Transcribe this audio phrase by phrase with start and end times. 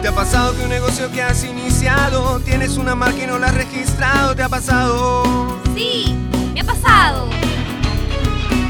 [0.00, 3.48] ¿Te ha pasado que un negocio que has iniciado tienes una marca y no la
[3.48, 4.34] has registrado?
[4.34, 5.60] ¿Te ha pasado?
[5.74, 6.16] Sí,
[6.54, 7.28] me ha pasado.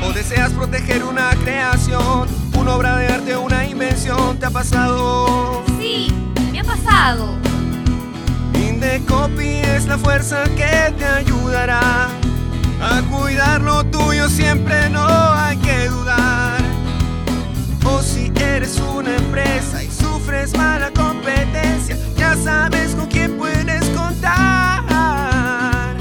[0.02, 4.38] ¿O deseas proteger una creación, una obra de arte o una invención?
[4.38, 5.62] ¿Te ha pasado?
[5.78, 6.12] Sí,
[6.50, 7.34] me ha pasado.
[8.54, 12.08] Indecopy es la fuerza que te ayudará
[12.82, 14.79] a cuidar lo tuyo, siempre
[20.60, 25.96] mala competencia, ya sabes con quién puedes contar.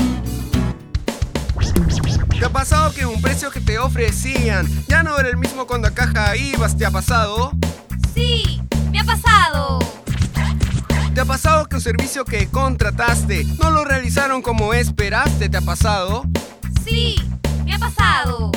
[2.38, 5.88] ¿Te ha pasado que un precio que te ofrecían ya no era el mismo cuando
[5.88, 6.78] a caja ibas?
[6.78, 7.52] ¿Te ha pasado?
[8.14, 9.80] Sí, me ha pasado.
[11.14, 15.50] ¿Te ha pasado que un servicio que contrataste no lo realizaron como esperaste?
[15.50, 16.24] ¿Te ha pasado?
[16.86, 17.16] Sí,
[17.66, 18.52] me ha pasado.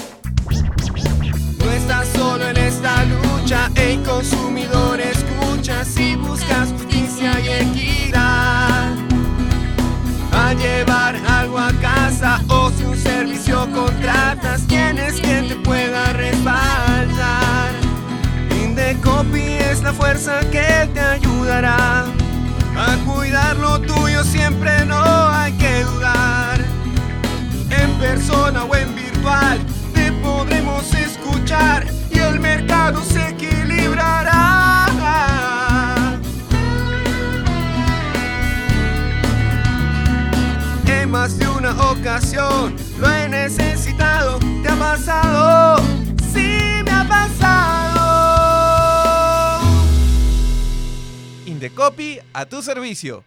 [1.59, 4.82] No estás solo en esta lucha, el consumidor
[19.93, 22.05] fuerza que te ayudará
[22.77, 26.61] a cuidar lo tuyo, siempre no hay que dudar.
[27.71, 29.59] En persona o en virtual
[29.95, 34.87] te podremos escuchar y el mercado se equilibrará.
[40.87, 43.72] En más de una ocasión lo he necesitado,
[51.63, 53.25] Indecopy a tu servicio.